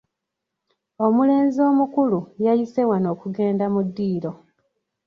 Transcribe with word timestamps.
Omulenzi 1.05 1.59
omukulu 1.69 2.19
yayise 2.45 2.81
wano 2.89 3.07
okugenda 3.15 3.65
mu 3.73 3.81
ddiiro. 3.87 4.31